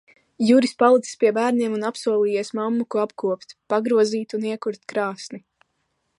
[0.45, 5.45] Juris palicis pie bērniem un apsolījies mammuku apkopt, pagrozīt un iekurt krāsni.